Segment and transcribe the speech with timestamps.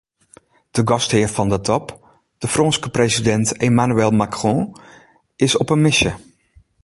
[0.77, 1.85] De gasthear fan de top,
[2.41, 4.59] de Frânske presidint Emmanuel Macron,
[5.45, 6.13] is op in misje.